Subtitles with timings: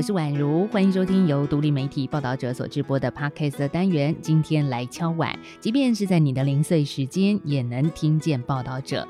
[0.00, 4.16] 我是宛如，欢迎收听由独立媒体报道者所直播的 Podcast 的单元。
[4.22, 9.06] 今天来敲碗，即便是在你的零碎时间，也能听见报道者。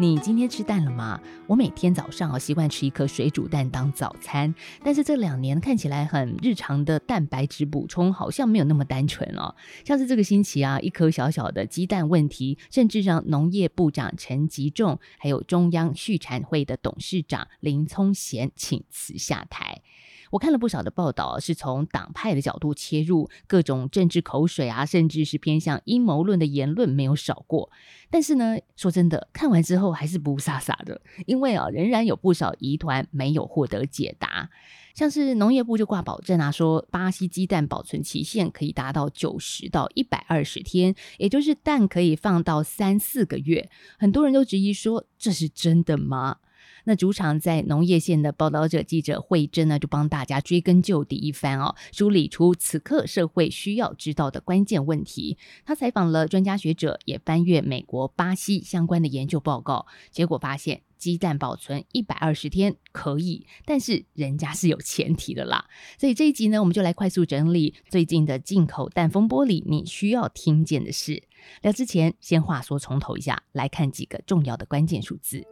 [0.00, 1.20] 你今天吃蛋了吗？
[1.48, 9.52] 我每天早上啊习惯吃一颗水煮蛋当早餐，但是这两年看起来很日常的蛋白质补充好像没有那么单纯哦。
[9.84, 19.82] 像是这个星期啊，一颗小小的鸡蛋问题，甚至让农业部长陈吉仲，还有中央畜产会的董事长林聪贤请辞下台。
[20.30, 27.70] 我看了不少的报道，是从党派的角度切入，各种政治口水啊，甚至是偏向阴谋论的言论没有少过。
[28.10, 34.50] 但是呢，说真的，看完之后还是不飒飒的，因为啊，仍然有不少疑团没有获得解答。
[34.94, 43.70] 像是农业部就挂保证啊，说巴西鸡蛋保存期限可以达到九十到一百二十天，也就是蛋可以放到三四个月。
[43.96, 46.38] 很多人都质疑说，这是真的吗？
[46.88, 55.36] 那主场在农业线的报道者记者惠珍呢，就帮大家追根究底一番哦，梳理出此刻社会需要知道的关键问题。
[55.66, 65.66] 他采访了专家学者，也翻阅美国、巴西相关的研究报告，结果发现鸡蛋保存一百二十天可以，但是人家是有前提的啦。
[65.98, 71.22] 所以这一集呢，我们就来快速整理最近的进口蛋风波里你需要听见的事。
[71.60, 75.44] 聊之前，先话说从头一下，来看几个重要的关键数字。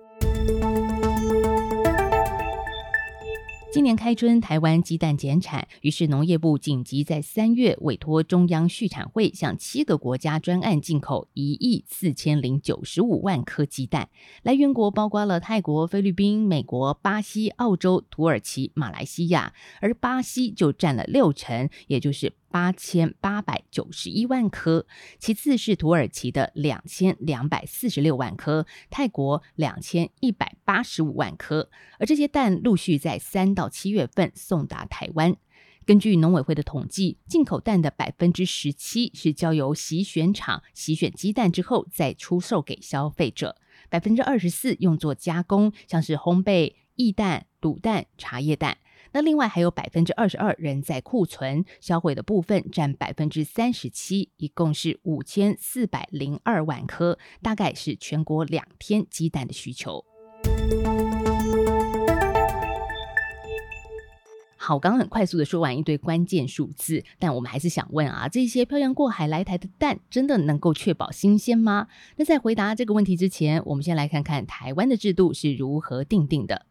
[3.77, 14.09] 今年开春，台湾鸡蛋减产，于是农业部紧急在三月委托中央畜产会向七个国家专案进口一亿四千零九十五万颗鸡蛋，
[14.43, 19.53] 来源国包括了泰国、菲律宾、美国、巴西、澳洲、土耳其、马来西亚，
[19.83, 22.33] 而巴西就占了六成，也就是。
[22.51, 24.87] 八千八百九十一万颗，
[25.19, 35.37] 其次是土耳其的两千两百四十六万颗，泰国两千一百八十五万颗，而这些蛋陆续在三到七月份送达台湾。
[35.85, 43.57] 根据农委会的统计，进口蛋的百分之十七是交由洗选厂洗选鸡蛋之后再出售给消费者，
[43.89, 48.79] 百分之二十四用作加工，像是烘焙、液蛋、卤蛋、茶叶蛋。
[49.17, 60.05] 那另外还有百分之二十二仍在库存，销毁的部分占百分之三十七，一共是五千四百零二万颗，大概是全国两天鸡蛋的需求。
[64.59, 71.89] 好，刚很快速的说完一堆关键数字，但我们还是想问啊，这些漂洋过海来台的蛋真的能够确保新鲜吗？
[72.17, 76.67] 那在回答这个问题之前，我们先来看看台湾的制度是如何订定的。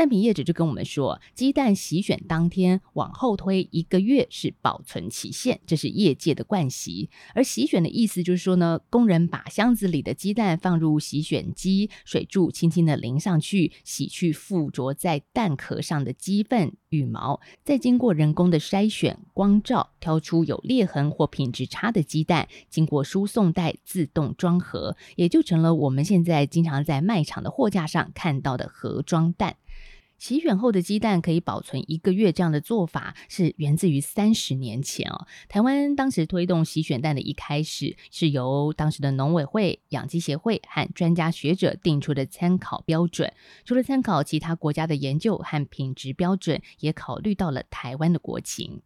[0.00, 7.10] 蛋品业者就跟我们说，鸡蛋洗选当天往后推一个月是保存期限，这是业界的惯习。
[7.34, 29.56] 而洗选的意思就是说呢，工人把箱子里的鸡蛋放入洗选机，水柱轻轻的淋上去，洗去附着在蛋壳上的鸡粪、羽毛，再经过人工的筛选、光照，挑出有裂痕或品质差的鸡蛋，经过输送带自动装盒，也就成了我们现在经常在卖场的货架上看到的盒装蛋。
[30.20, 35.26] 洗选后的鸡蛋可以保存一个月，这样的做法是源自于三十年前哦。
[35.48, 43.32] 台湾当时推动洗选蛋的一开始，是由当时的农委会、养鸡协会和专家学者定出的参考标准。
[43.64, 48.82] 除了参考其他国家的研究和品质标准，也考虑到了台湾的国情。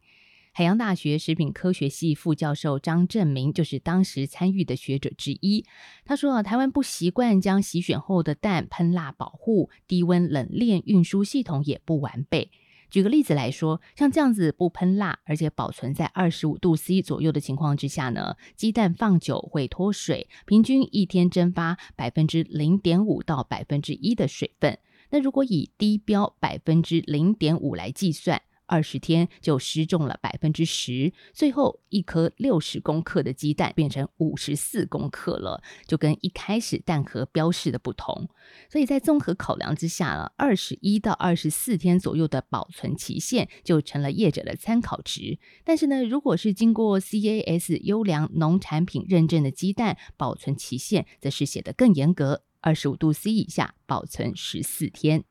[0.56, 5.64] 海洋大学食品科学系副教授张正明就是当时参与的学者之一。
[6.04, 12.52] 他说啊，台湾不习惯将洗选后的蛋喷蜡保护，低温冷链运输系统也不完备。
[12.88, 24.78] 举个例子来说，像这样子不喷蜡，而且保存在二十五度 C 左右的情况之下呢，鸡蛋放久会脱水，平均一天蒸发百分之零点五到百分之一的水分。
[25.10, 38.28] 那如果以低标百分之零点五来计算，二十天就失重了百分之十，最后一颗六十公克的鸡蛋变成五十四公克了，就跟一开始蛋壳标示的不同。
[38.70, 45.38] 所以在综合考量之下呢，二十一到二十四天左右的保存期限就成了业者的参考值。
[45.64, 55.24] 但是呢，如果是经过 CAS 优良农产品认证的鸡蛋，保存期限则是写得更严格，二十五度 C 以下保存十四天。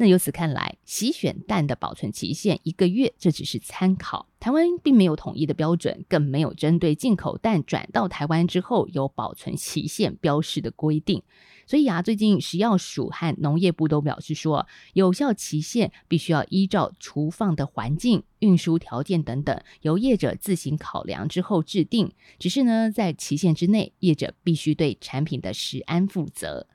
[0.00, 4.30] 那由此看来，洗选蛋的保存期限一个月，这只是参考。
[4.40, 11.22] 台湾并没有统一的标准，更没有针对进口蛋转到台湾之后有保存期限标示的规定。
[11.66, 22.10] 所以啊，最近食药署和农业部都表示说，有效期限必须要依照储放的环境、运输条件等等，由业者自行考量之后制定。
[22.38, 26.66] 只是呢，在期限之内，业者必须对产品的食安负责。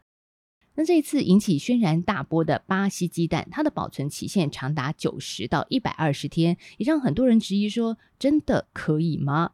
[0.75, 9.51] 那这一次引起轩然大波的巴西鸡蛋，它的保存期限长达九十到一百二十天，也让很多人质疑说：真的可以吗？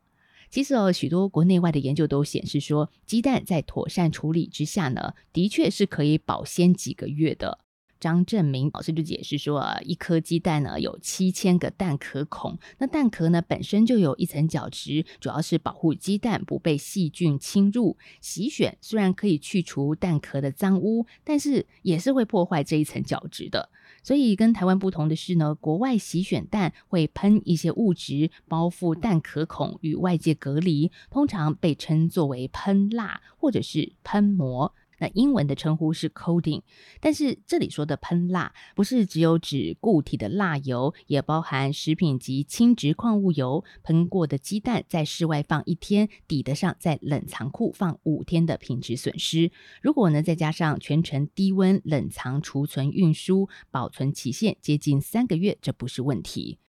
[0.49, 7.59] 其实哦，许多国内外的研究都显示说，鸡蛋在妥善处理之下呢，的确是可以保鲜几个月的。
[8.01, 17.95] 张正明老师就解释说啊，一颗鸡蛋呢有七千个蛋壳孔，那蛋壳呢本身就有一层角质，主要是保护鸡蛋不被细菌侵入。
[18.19, 23.69] 洗选虽然可以去除蛋壳的脏污，但是也是会破坏这一层角质的。
[24.03, 34.73] 所以跟台湾不同的是呢，国外洗选蛋会喷一些物质包覆蛋壳孔与外界隔离，通常被称作为喷蜡或者是喷膜。
[35.01, 36.61] 那英文的称呼是 coating，
[36.99, 43.63] 但是这里说的喷蜡不是只有指固体的蜡油，也包含食品级轻质矿物油。
[43.81, 49.51] 喷过的鸡蛋在室外放一天，抵得上在冷藏库放五天的品质损失。
[49.81, 56.59] 如果呢再加上全程低温冷藏储存运输，保存期限接近三个月，这不是问题。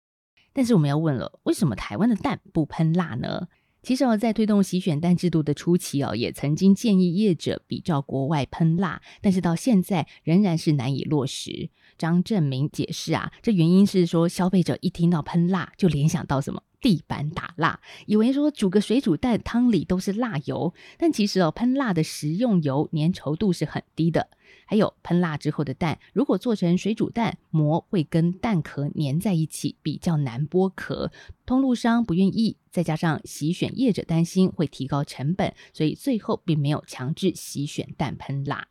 [0.55, 3.49] 但是我们要问了，为什么台湾的蛋不喷蜡呢？
[3.82, 11.69] 其实哦，在推动洗选蛋制度的初期哦，也曾经建议业者比照国外喷蜡，但是到现在仍然是难以落实。
[11.99, 16.62] 张正明解释啊，这原因是说消费者一听到喷蜡就联想到什么？
[16.81, 24.28] 地板打蜡，以为说煮个水煮蛋汤里都是蜡油，但其实哦，喷蜡的食用油粘稠度是很低的。
[24.72, 31.12] 还有喷蜡之后的蛋，如果做成水煮蛋，膜会跟蛋壳粘在一起，比较难剥壳。
[31.44, 38.66] 通路商不愿意，再加上洗选业者担心会提高成本，所以最后并没有强制洗选蛋喷蜡。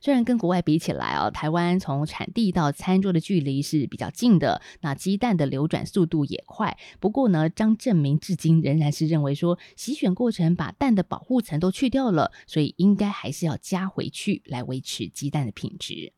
[0.00, 6.76] 虽然跟国外比起来啊，台湾从产地到餐桌的距离是比较近的，那鸡蛋的流转速度也快。
[6.98, 16.12] 不过呢，张正明至今仍然是认为说，洗选过程把蛋的保护层都去掉了，所以应该还是要加回去来维持鸡蛋的品质。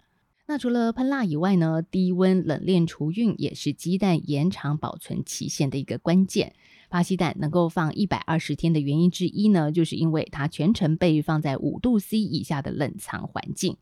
[0.47, 6.55] 那除了喷蜡以外呢，低温冷链储运也是鸡蛋延长保存期限的一个关键。
[6.89, 13.79] 巴西蛋能够放一百二十天的原因之一呢，就是因为它全程被放在五度 C 以下的冷藏环境。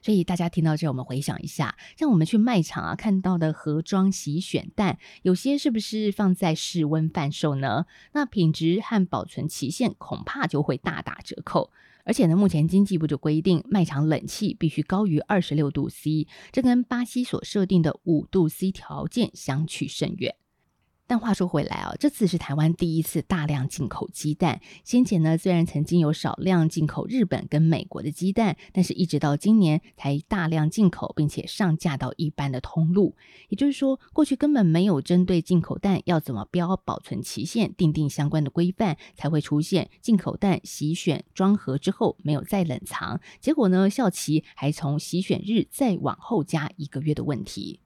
[0.00, 7.86] 所以大家听到这，我们回想一下，像我们去卖场啊看到的盒装洗选蛋，有些是不是放在室温贩售呢？
[8.12, 11.72] 那品质和保存期限恐怕就会大打折扣。
[12.04, 20.34] 而且呢，目前经济部就规定，卖场冷气必须高于二十六度 C，这跟巴西所设定的五度 C 条件相去甚远。
[21.12, 24.62] 但话说回来啊，这次是台湾第一次大量进口鸡蛋。
[24.82, 33.14] 先前呢，虽然曾经有少量进口日本跟美国的鸡蛋，但是一直到今年才大量进口，并且上架到一般的通路。
[33.50, 47.80] 也就是说，过去根本没有针对进口蛋要怎么标保存期限，订定相关的规范，才会出现进口蛋洗选装盒之后没有再冷藏，结果呢，效期还从洗选日再往后加一个月的问题。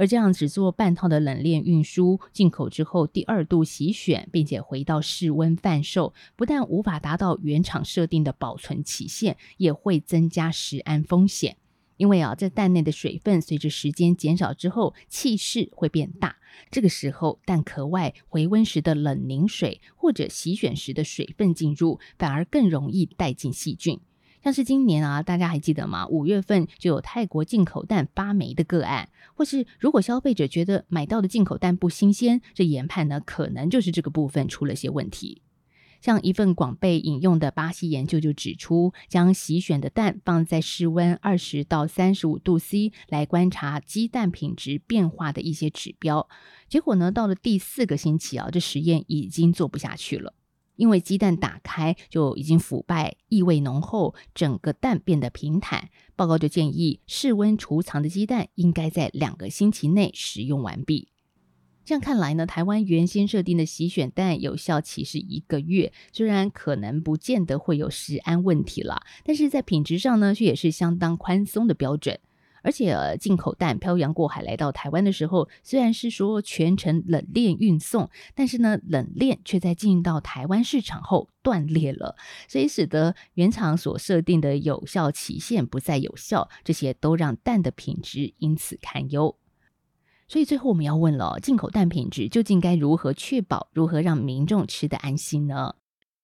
[0.00, 11.58] 而这样只做半套的冷链运输，进口之后第二度洗选，并且回到室温贩售，不但无法达到原厂设定的保存期限，也会增加食安风险。
[11.98, 16.36] 因为啊，在蛋内的水分随着时间减少之后，气势会变大。
[16.70, 24.00] 这个时候，蛋壳外回温时的冷凝水或者洗选时的水分进入，反而更容易带进细菌。
[24.42, 26.06] 像是今年啊，大家还记得吗？
[26.08, 35.42] 五月份就有泰国进口蛋发霉的个案，或是如果消费者觉得买到的进口蛋不新鲜，这研判呢，可能就是这个部分出了些问题。
[36.00, 46.26] 像一份广被引用的巴西研究就指出，将洗选的蛋放在室温二十到三十五度 C 来观察鸡蛋品质变化的一些指标，
[46.70, 50.32] 结果呢，到了第四个星期啊，这实验已经做不下去了。
[50.80, 55.90] 因为鸡蛋打开就已经腐败，异味浓厚，整个蛋变得平坦。
[56.16, 61.08] 报告就建议，室温储藏的鸡蛋应该在两个星期内食用完毕。
[61.84, 72.18] 这样看来呢，台湾原先设定的洗选蛋有效期是一个月，虽然可能不见得会有食安问题了，但是在品质上呢，却也是相当宽松的标准。
[72.62, 82.16] 而且，进口蛋漂洋过海来到台湾的时候，虽然是说全程冷链运送，但是呢，冷链却在进到台湾市场后断裂了，
[82.48, 89.36] 所以使得原厂所设定的有效期限不再有效，这些都让蛋的品质因此堪忧。
[90.28, 95.74] 所以最后我们要问了，进口蛋品质究竟该如何确保，如何让民众吃得安心呢？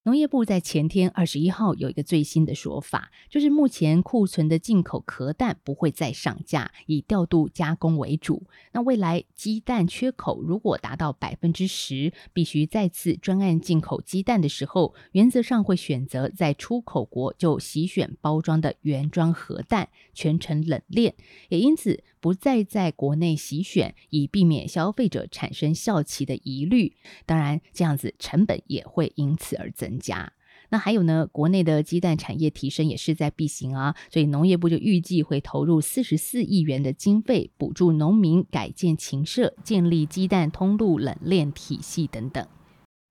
[0.06, 8.46] 农业部在前天二十一号有一个最新的说法，就是目前库存的进口壳蛋不会再上架，以调度加工为主。
[8.70, 21.16] 那未来鸡蛋缺口如果达到百分之十，必须再次专案进口鸡蛋的时候，原则上会选择在出口国就洗选包装的原装盒蛋，全程冷链，
[21.48, 26.94] 也因此不再在国内洗选，以避免消费者产生效期的疑虑。
[27.25, 30.32] 当然，这样子成本也会因此而增加。
[30.68, 42.44] 那还有呢，国内的鸡蛋产业提升也势在必行啊，所以农业部就预计会投入四十四亿元的经费，补助农民改建禽舍，建立鸡蛋通路冷链体系等等。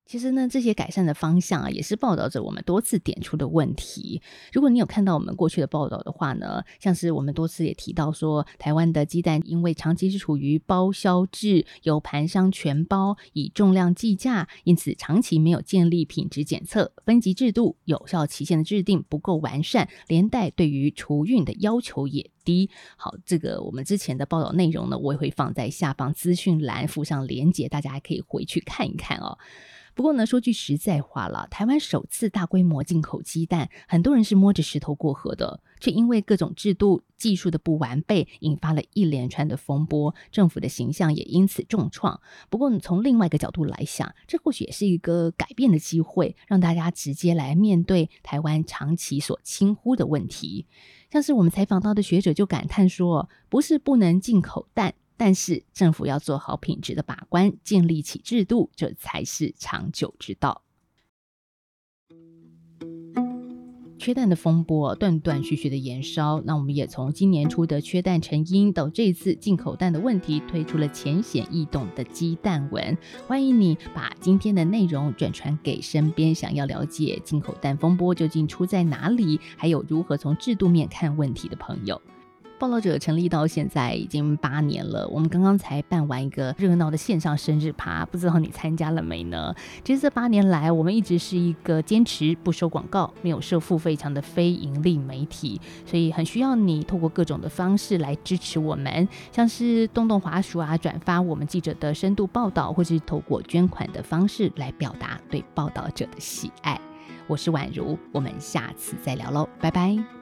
[0.06, 4.22] 其实呢，这些改善的方向啊，也是报道者我们多次点出的问题。
[4.52, 22.70] 如果你有看到我们过去的报道的话呢，像是我们多次也提到说，台湾的鸡蛋因为长期是处于包销制，由盘商全包，以重量计价，因此长期没有建立品质检测、分级制度、有效期限的制定不够完善，连带对于储运的要求也低。
[22.96, 29.36] 好，这个我们之前的报道内容呢，我也会放在下方资讯栏附上连接，大家还可以回去看一看哦。
[29.94, 42.20] 不过呢，说句实在话了，台湾首次大规模进口鸡蛋，很多人是摸着石头过河的，却因为各种制度、技术的不完备，引发了一连串的风波，政府的形象也因此重创。
[42.48, 50.66] 不过，从另外一个角度来想，这或许也是一个改变的机会，让大家直接来面对台湾长期所轻忽的问题。
[51.10, 60.65] 像是我们采访到的学者就感叹说：“不是不能进口蛋。”但是政府要做好品质的把关，建立起制度，这才是长久之道。
[63.98, 72.96] 缺蛋的风波断断续续的延烧，那我们也从今年初的缺蛋成因，到这次进口蛋的问题，推出了浅显易懂的鸡蛋文。
[73.26, 82.00] 欢迎你把今天的内容转传给身边想要了解进口蛋风波究竟出在哪里，还有如何从制度面看问题的朋友。
[82.58, 89.54] 报道者成立到现在已经八年了，我们刚刚才办完一个热闹的线上生日趴，不知道你参加了没呢？
[89.84, 106.80] 其实这八年来，我们一直是一个坚持不收广告、没有设付费墙的非盈利媒体，所以很需要你透过各种的方式来支持我们，像是动动滑鼠啊，转发我们记者的深度报道，或是透过捐款的方式来表达对报道者的喜爱。
[107.26, 110.15] 我是宛如，我们下次再聊喽，拜拜。